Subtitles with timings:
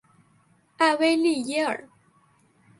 [0.77, 1.87] 埃维利耶尔。